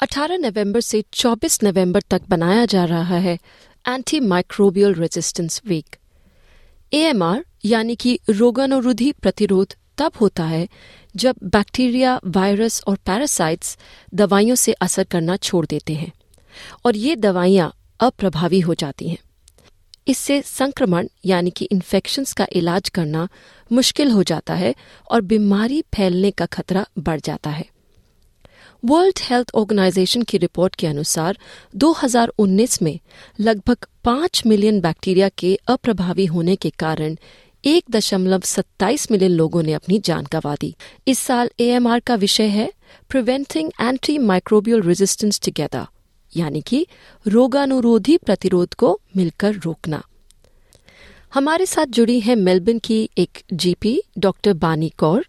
[0.00, 3.38] अठारह नवंबर से 24 नवंबर तक बनाया जा रहा है
[3.88, 5.96] anti microbial resistance week
[6.92, 10.68] AMR यानी कि रोगानुरोधी प्रतिरोध, तब होता है
[11.16, 13.76] जब बैक्टीरिया, वायरस और पैरासाइट्स
[14.14, 16.12] दवाइयों से असर करना छोड़ देते हैं
[16.84, 19.18] और ये दवाइयाँ अप्रभावी हो जाती हैं।
[20.08, 23.28] इससे संक्रमण, यानी कि इन्फेक्शंस का इलाज करना
[23.72, 24.74] मुश्किल हो जाता है
[25.10, 27.68] और बीमारी फैलने का खतरा बढ़ जाता है।
[28.84, 31.38] वर्ल्ड हेल्थ ऑर्गेनाइजेशन की रिपोर्ट के अनुसार
[31.76, 32.98] 2019 में
[33.40, 37.16] लगभग पाँच मिलियन बैक्टीरिया के अप्रभावी होने के कारण
[37.64, 40.74] एक दशमलव सत्ताईस मिलियन लोगों ने अपनी जान गंवा दी।
[41.08, 42.72] इस साल एएमआर का विषय है
[43.08, 45.86] preventing anti microbial resistance together
[46.36, 46.86] यानी कि
[47.26, 50.02] रोगानुरोधी प्रतिरोध को मिलकर रोकना।
[51.34, 55.26] हमारे साथ जुड़ी है मेलबर्न की एक जीपी डॉक्टर बानी कौर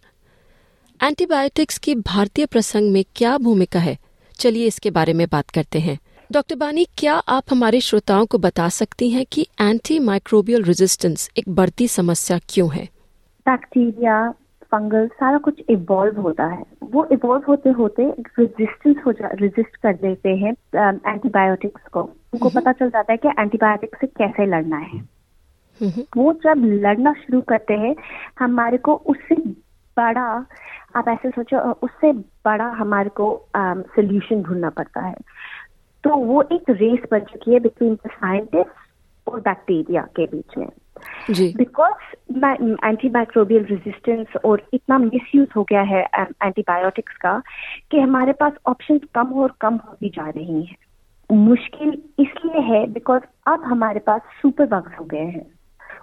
[1.02, 3.96] एंटीबायोटिक्स की भारतीय प्रसंग में क्या भूमिका है?
[4.34, 5.98] चलिए इसके बारे में बात करते हैं।
[6.32, 11.48] डॉक्टर बानी क्या आप हमारे श्रोताओं को बता सकती हैं कि एंटी माइक्रोबियल रेजिस्टेंस एक
[11.48, 12.84] बढ़ती समस्या क्यों है?
[13.46, 14.30] बैक्टीरिया
[14.62, 18.06] फंगल सारा कुछ इवॉल्व होता है। वो इवॉल्व होते होते
[18.38, 20.52] रेजिस्टेंस हो जा रेजिस्ट कर देते हैं
[21.08, 25.00] एंटीबायोटिक्स को। उनको पता चल जाता है कि एंटीबायोटिक्स से कैसे लड़ना है।
[26.16, 27.94] वो जब लड़ना शुरू करते हैं
[28.38, 29.36] हमारे को उससे
[29.96, 30.46] बड़ा
[30.96, 32.12] आप ऐसे सोचो उससे
[32.46, 33.26] बड़ा हमारे को
[33.56, 35.14] सोल्यूशन ढूंढना पड़ता है।
[36.04, 40.68] तो वो एक रेस बन चुकी है बिटवीन द साइंटिस्ट और बैक्टीरिया के बीच में।
[41.56, 42.44] बिकॉज़
[42.84, 47.40] एंटीमाइक्रोबियल रेजिस्टेंस और इतना मिसयूज हो गया है एंटीबायोटिक्स का
[47.90, 50.76] कि हमारे पास ऑप्शन कम और कम होती जा रही हैं।
[51.30, 55.46] मुश्किल इसलिए है बिकॉज़ अब हमारे पास सुपर बग्स हो गए हैं।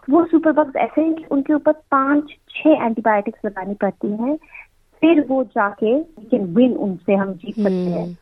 [0.09, 4.37] वो सुपर बग्स ऐसे हैं कि उनके ऊपर पाँच छह एंटीबायोटिक्स लगानी पड़ती हैं
[5.01, 8.15] फिर वो जाके कैन विन उनसे हम जीत सकते हैं हम्म।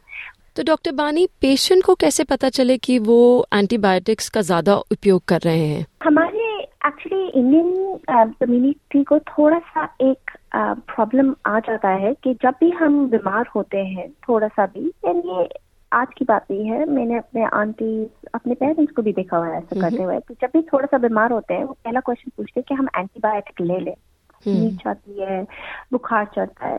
[0.55, 5.39] तो डॉक्टर बानी पेशेंट को कैसे पता चले कि वो एंटीबायोटिक्स का ज़्यादा उपयोग कर
[5.39, 6.45] रहे हैं हमारे
[6.87, 12.69] एक्चुअली इंडियन कम्युनिटी को थोड़ा सा एक प्रॉब्लम uh, आ जाता है कि जब भी
[12.69, 15.47] हम बीमार होते हैं थोड़ा सा भी ये
[15.91, 17.91] आज की बात नहीं है मैंने अपने आंटी
[18.35, 20.97] अपने पेरेंट्स को भी देखा हुआ है ऐसा करते हुए कि जब भी थोड़ा सा
[20.97, 23.93] बीमार होते हैं वो पहला क्वेश्चन पूछते हैं कि हम एंटीबायोटिक ले लें।
[24.47, 25.43] नीच आती है,
[25.91, 26.77] बुखार चढ़ता है।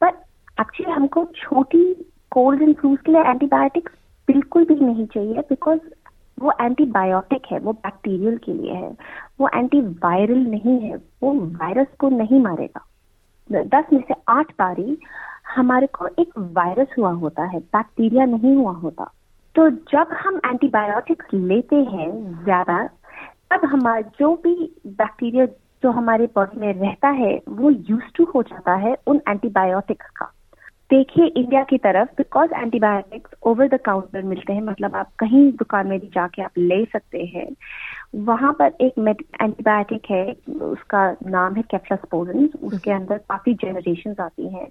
[0.00, 0.08] पर
[0.60, 1.84] एक्चुअली हमको छोटी
[2.30, 3.92] कोल्ड एंड फ्लूज के लिए एंटीबायोटिक्स
[4.28, 5.80] बिल्कुल भी नहीं चाहिए बिकॉज़
[6.40, 8.96] वो एंटीबायोटिक है, वो बैक्टीरियल के लिए है।
[9.40, 12.86] वो एंटीवायरल नहीं है, वो वायरस को नहीं मारेगा।
[13.50, 14.98] दस में से आठ बारी
[15.54, 19.04] हमारे को एक वायरस हुआ होता है बैक्टीरिया नहीं हुआ होता।
[19.54, 22.10] तो जब हम एंटीबायोटिक्स लेते हैं
[22.44, 22.82] ज़्यादा,
[23.50, 24.54] तब हमारा जो भी
[24.86, 25.46] बैक्टीरिया
[25.82, 30.32] जो हमारे बॉडी में रहता है वो यूज़ टू हो जाता है उन एंटीबायोटिक्स का।
[30.90, 35.86] देखिए इंडिया की तरफ़ because antibiotics over the counter मिलते हैं मतलब आप कहीं दुकान
[35.86, 37.46] में भी जाके आप ले सकते हैं
[38.26, 38.98] वहाँ पर एक
[39.42, 40.24] एंटीबायोटिक है
[40.62, 44.66] उसका नाम है कैफ्लास्पोरिन उसके अंदर काफ़ी जनरेशन आती हैं।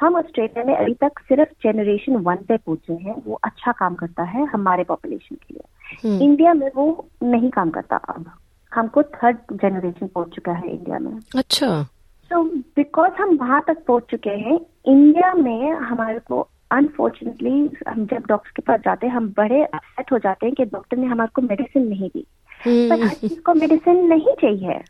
[0.00, 4.22] हम ऑस्ट्रेलिया में अभी तक सिर्फ़ जनरेशन वन पे पहुँचे हैं वो अच्छा काम करता
[4.22, 8.30] है हमारे पॉपुलेशन के लिए। India hmm. में वो नहीं काम करता अब।
[8.74, 11.82] हमको थर्ड जनरेशन पहुँच चुका है इंडिया में। अच्छा।
[12.30, 18.22] तो बिकॉज़ हम वहाँ तक पहुँच चुके हैं इंडिया में हमारे को अनफॉर्चुनेटली हम जब
[18.28, 21.30] डॉक्टर के पास जाते हैं हम बड़े अपसेट हो जाते हैं कि डॉक्टर ने हमारे
[21.34, 22.26] को मेडिसिन नहीं दी।
[22.68, 24.80] पर हर चीज़ को मेडिसिन नहीं चाहिए।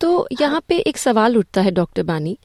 [0.00, 2.38] तो यहाँ पे एक सवाल उठता है डॉक्टर बानी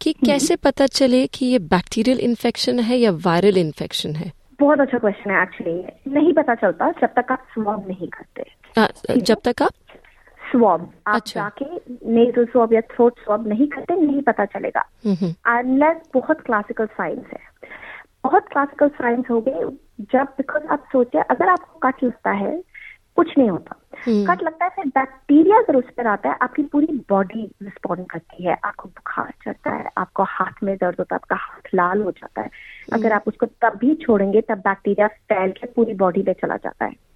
[0.00, 4.32] कि हम्म। कैसे पता चले कि ये बैक्टीरियल इन्फेक्शन है या वायरल इन्फेक्शन है?
[4.60, 8.44] बहुत अच्छा क्वेश्चन है एक्चुअली नहीं पता चलता जब तक आप स्वॉब नहीं करते।
[8.80, 8.86] आ,
[9.16, 9.70] जब तक आप
[10.50, 11.64] स्वॉब आप अच्छा। जाके
[12.12, 14.80] नेजल स्वॉब या थ्रोट स्वॉब नहीं करते नहीं पता चलेगा।
[15.58, 17.40] अनलेस बहुत क्लासिकल साइंस है।
[18.24, 19.60] बहुत क्लासिकल साइंस हो गए
[20.00, 22.62] जब बिकॉज़ आप सोचे अगर आपको कट लगता है
[23.16, 26.62] कुछ नहीं होता। हम्म। कट लगता है फिर बैक्टीरिया अगर उस पर आता है आपकी
[26.62, 31.16] पूरी बॉडी रिस्पॉन्ड करती है। आपको बुखार चढ़ता है आपको हाथ में दर्द होता है
[31.16, 32.50] आपका हाथ लाल हो जाता है।
[32.92, 36.56] अगर हम्म। आप उसको तब भी छोड़ेंगे तब बैक्टीरिया फैल के पूरी बॉडी में चला
[36.56, 37.07] जाता है।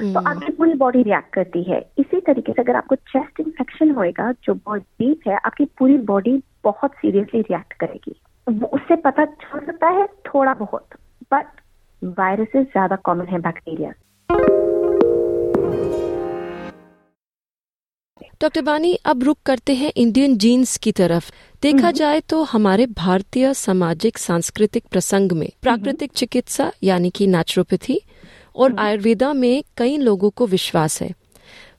[0.00, 3.90] तो हम्म। आपकी पूरी बॉडी रिएक्ट करती है। इसी तरीके से अगर आपको चेस्ट इन्फेक्शन
[3.90, 6.32] होएगा जो बहुत डीप है आपकी पूरी बॉडी
[6.64, 8.14] बहुत सीरियसली रिएक्ट करेगी।
[8.46, 10.96] वो उससे पता चल सकता है थोड़ा बहुत
[11.32, 11.46] बट
[12.02, 13.92] वायरसेस ज़्यादा कॉमन है बैक्टीरिया
[18.42, 21.30] डॉक्टर बानी अब रुक करते हैं इंडियन जीन्स की तरफ़।
[21.62, 28.00] देखा जाए तो हमारे भारतीय सामाजिक सांस्कृतिक प्रसंग में प्राकृतिक चिकित्सा यानी कि नेचुरोपैथी
[28.56, 31.10] और आयुर्वेदा में कई लोगों को विश्वास है।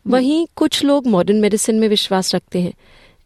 [0.08, 2.74] वहीं कुछ लोग मॉडर्न मेडिसिन में विश्वास रखते हैं।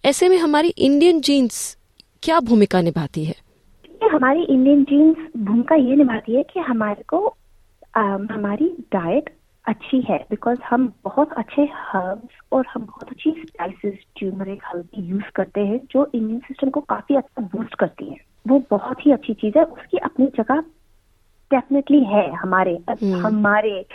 [0.06, 1.78] ऐसे में हमारी इंडियन जीन्स
[2.24, 3.36] क्या भूमिका निभाती है?
[4.04, 7.36] हमारी इंडियन जीन्स भूमिका ये निभाती है कि हमारे को
[7.98, 9.36] आ, हमारी डाइट
[9.68, 15.32] अच्छी है। बिकॉज़ हम बहुत अच्छे हर्ब्स और हम बहुत अच्छी स्पाइसेस ट्यूमरिक हल्दी यूज़
[15.36, 19.34] करते हैं जो इम्यून सिस्टम को काफ़ी अच्छा बूस्ट करती है। वो बहुत ही अच्छी
[19.34, 20.64] चीज़ है। उसकी अपनी जगह
[21.52, 22.78] डेफिनेटली है हमारे
[23.16, 23.86] हमारे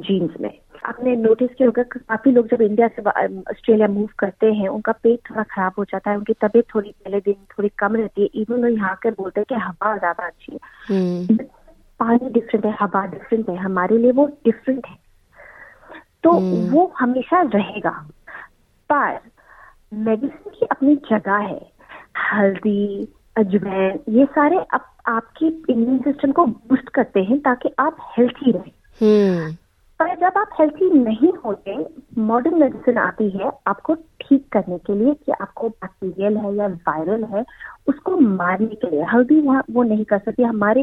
[0.00, 0.50] जीन्स में।
[0.86, 5.20] आपने नोटिस किया होगा काफ़ी लोग जब इंडिया से ऑस्ट्रेलिया मूव करते हैं उनका पेट
[5.30, 8.60] थोड़ा खराब हो जाता है उनकी तबीयत थोड़ी पहले दिन थोड़ी कम रहती है इवन
[8.60, 11.36] लोग यहाँ के बोलते हैं कि हवा ज़्यादा अच्छी है।
[12.00, 14.96] पानी डिफरेंट है हवा डिफरेंट है हमारे लिए वो डिफरेंट है।
[16.24, 16.30] तो
[16.72, 17.90] वो हमेशा रहेगा।
[18.90, 19.18] पर
[19.98, 21.60] मेडिसिन की अपनी जगह है।
[22.32, 28.52] हल्दी अजवैन ये सारे आप, आपके इम्यून सिस्टम को बूस्ट करते हैं ताकि आप हेल्थी
[28.52, 29.56] रहें।
[30.00, 31.76] पर जब आप हेल्थी नहीं होते
[32.18, 37.24] मॉडर्न मेडिसिन आती है आपको ठीक करने के लिए कि आपको बैक्टीरियल है या वायरल
[37.24, 37.44] है
[37.88, 40.82] उसको मारने के लिए। हल्दी वहाँ वो नहीं कर सकती हमारे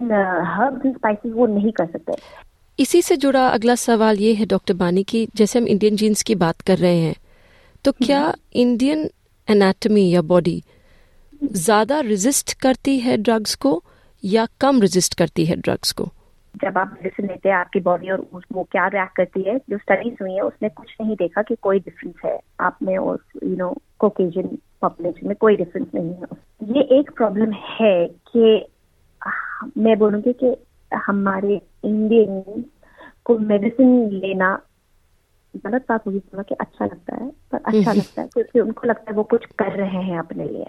[0.00, 2.14] हर्ब्स एंड स्पाइसेस वो नहीं कर सकते।
[2.78, 6.34] इसी से जुड़ा अगला सवाल ये है डॉक्टर बानी की जैसे हम इंडियन जीन्स की
[6.34, 7.14] बात कर रहे हैं
[7.84, 9.08] तो क्या इंडियन
[9.48, 10.62] एनाटमी या बॉडी
[11.42, 13.82] ज़्यादा रेजिस्ट करती है ड्रग्स को
[14.24, 16.10] या कम रेजिस्ट करती है ड्रग्स को?
[16.54, 18.20] जब आप मेडिसिन लेते हैं आपकी बॉडी और
[18.52, 19.56] वो क्या रिएक्ट करती है?
[19.70, 23.18] जो स्टडीज़ हुई है उसने कुछ नहीं देखा कि कोई डिफरेंस है। आप में और
[23.42, 28.66] यू नो कोकेजन पॉपुलेशन में कोई डिफरेंस नहीं है। ये एक प्रॉब्लम है कि
[29.78, 30.54] मैं बोलूँगी कि
[30.92, 32.64] हमारे इंडियन
[33.24, 34.50] को मेडिसिन लेना
[35.56, 39.16] गलत बात होगी कि अच्छा लगता है पर अच्छा लगता है क्योंकि उनको लगता है
[39.16, 40.66] वो कुछ कर रहे हैं अपने लिए।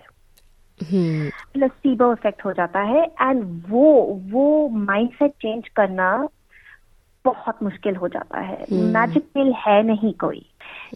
[0.83, 6.27] प्लसीबो हम्म। इफ़ेक्ट हो जाता है। एंड वो वो माइंडसेट चेंज करना
[7.25, 10.45] बहुत मुश्किल हो जाता है। मैजिक हम्म। पिल है नहीं कोई।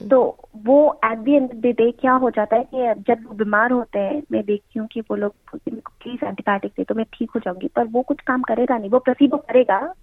[0.09, 3.71] तो वो at the end the day क्या हो जाता है कि जब वो बीमार
[3.71, 5.33] होते हैं मैं देखती हूँ कि वो लोग
[5.67, 8.99] प्लीज़ एंटीबायोटिक दे तो मैं ठीक हो जाऊँगी। पर वो कुछ काम करेगा नहीं। वो
[8.99, 9.93] प्लसीबो करेगा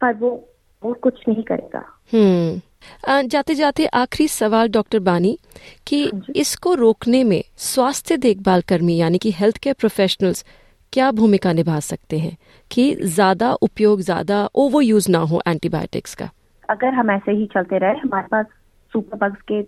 [0.00, 0.48] पर वो
[0.84, 1.84] वो कुछ नहीं करेगा।
[2.14, 2.60] हम्म।
[3.08, 5.38] जाते जाते आखिरी सवाल डॉक्टर बानी
[5.86, 10.44] कि हाँ इसको रोकने में स्वास्थ्य देखभाल कर्मी यानी कि हेल्थ केयर प्रोफेशनल्स
[10.92, 12.36] क्या भूमिका निभा सकते हैं?
[12.70, 16.30] कि ज़्यादा उपयोग ज़्यादा ओवर यूज़ ना हो एंटीबायोटिक्स का।
[16.70, 18.46] अगर हम ऐसे ही चलते रहे हमारे पास
[18.92, 19.60] सुपर बग्स के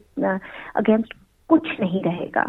[0.79, 1.15] अगेंस्ट
[1.51, 2.45] कुछ नहीं रहेगा।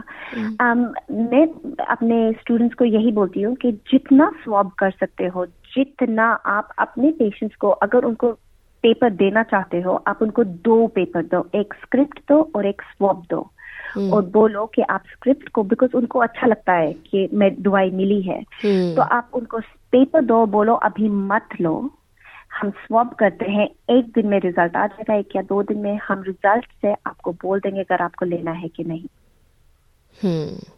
[0.61, 0.79] um,
[1.11, 1.45] मैं
[1.85, 7.11] अपने स्टूडेंट्स को यही बोलती हूँ कि जितना स्वॉब कर सकते हो जितना आप अपने
[7.11, 8.31] पेशेंट्स को अगर उनको
[8.83, 13.23] पेपर देना चाहते हो आप उनको दो पेपर दो एक स्क्रिप्ट दो और एक स्वॉब
[13.29, 13.39] दो
[13.95, 17.91] हम्म। और बोलो कि आप स्क्रिप्ट को बिकॉज़ उनको अच्छा लगता है कि मैं दवाई
[17.91, 19.59] मिली है हम्म। तो आप उनको
[19.91, 21.73] पेपर दो बोलो अभी मत लो
[22.53, 25.99] हम स्वॉब करते हैं एक दिन में रिज़ल्ट आ जाएगा एक या दो दिन में
[26.07, 29.07] हम रिज़ल्ट से आपको बोल देंगे अगर आपको लेना है कि नहीं
[30.17, 30.75] हम्म।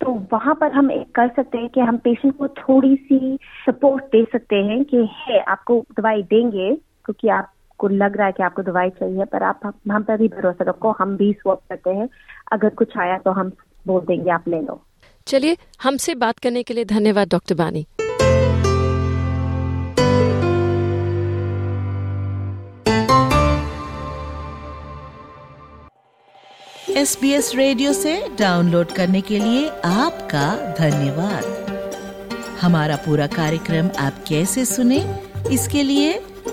[0.00, 4.04] तो वहाँ पर हम एक कर सकते हैं कि हम पेशेंट को थोड़ी सी सपोर्ट
[4.04, 6.70] दे सकते हैं कि है आपको दवाई देंगे
[7.04, 10.64] क्योंकि आपको लग रहा है कि आपको दवाई चाहिए पर आप हम पर भी भरोसा
[10.68, 12.08] रखो हम भी स्वॉप करते हैं।
[12.52, 13.52] अगर कुछ आया तो हम
[13.86, 14.80] बोल देंगे आप ले लो।
[15.26, 17.86] चलिए हमसे बात करने के लिए धन्यवाद doctor Bani.
[26.98, 30.46] S B S radio से डाउनलोड करने के लिए आपका
[30.78, 31.44] धन्यवाद।
[32.60, 34.98] हमारा पूरा कार्यक्रम आप कैसे सुने
[35.52, 36.12] इसके लिए